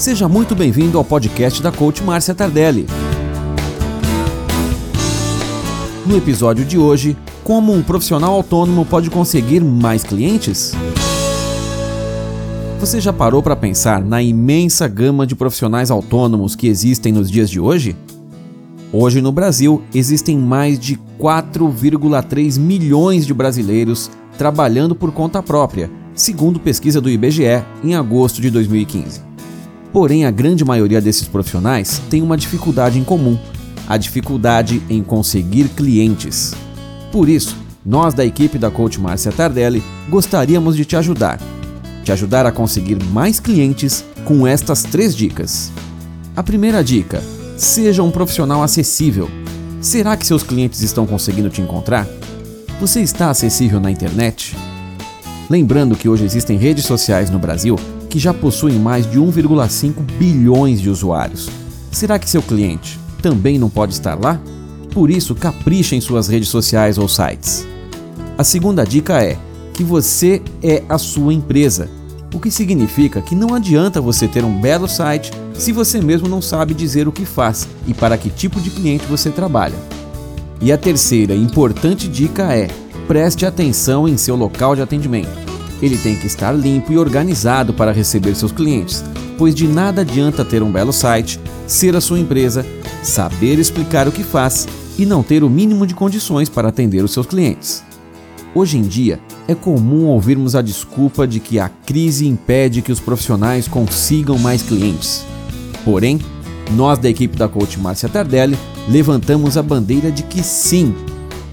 [0.00, 2.86] Seja muito bem-vindo ao podcast da coach Márcia Tardelli.
[6.06, 10.72] No episódio de hoje, como um profissional autônomo pode conseguir mais clientes?
[12.80, 17.50] Você já parou para pensar na imensa gama de profissionais autônomos que existem nos dias
[17.50, 17.94] de hoje?
[18.90, 26.58] Hoje no Brasil existem mais de 4,3 milhões de brasileiros trabalhando por conta própria, segundo
[26.58, 29.28] pesquisa do IBGE em agosto de 2015.
[29.92, 33.38] Porém, a grande maioria desses profissionais tem uma dificuldade em comum:
[33.88, 36.54] a dificuldade em conseguir clientes.
[37.10, 41.40] Por isso, nós da equipe da Coach Márcia Tardelli gostaríamos de te ajudar
[42.10, 45.70] te ajudar a conseguir mais clientes com estas três dicas.
[46.34, 47.22] A primeira dica:
[47.56, 49.30] seja um profissional acessível.
[49.80, 52.06] Será que seus clientes estão conseguindo te encontrar?
[52.80, 54.56] Você está acessível na internet?
[55.48, 57.76] Lembrando que hoje existem redes sociais no Brasil
[58.10, 61.48] que já possuem mais de 1,5 bilhões de usuários.
[61.90, 64.38] Será que seu cliente também não pode estar lá?
[64.92, 67.66] Por isso, capricha em suas redes sociais ou sites.
[68.36, 69.38] A segunda dica é
[69.72, 71.88] que você é a sua empresa
[72.32, 76.40] o que significa que não adianta você ter um belo site se você mesmo não
[76.40, 79.74] sabe dizer o que faz e para que tipo de cliente você trabalha.
[80.60, 82.68] E a terceira importante dica é:
[83.06, 85.49] preste atenção em seu local de atendimento.
[85.82, 89.04] Ele tem que estar limpo e organizado para receber seus clientes,
[89.38, 92.64] pois de nada adianta ter um belo site, ser a sua empresa,
[93.02, 97.12] saber explicar o que faz e não ter o mínimo de condições para atender os
[97.12, 97.82] seus clientes.
[98.54, 103.00] Hoje em dia, é comum ouvirmos a desculpa de que a crise impede que os
[103.00, 105.24] profissionais consigam mais clientes.
[105.84, 106.20] Porém,
[106.72, 110.94] nós da equipe da coach Márcia Tardelli levantamos a bandeira de que sim.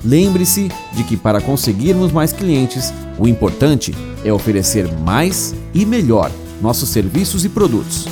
[0.04, 6.32] Lembre-se de que para conseguirmos mais clientes, o importante é oferecer mais e melhor
[6.62, 8.08] nossos serviços e produtos.